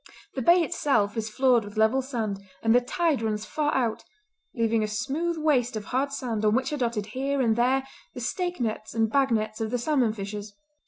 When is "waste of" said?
5.37-5.85